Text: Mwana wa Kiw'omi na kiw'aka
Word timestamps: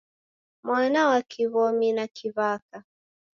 Mwana 0.65 0.99
wa 1.09 1.19
Kiw'omi 1.29 1.89
na 1.97 2.05
kiw'aka 2.15 2.77